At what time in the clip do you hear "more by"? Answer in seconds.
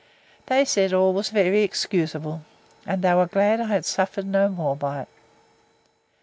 4.49-5.01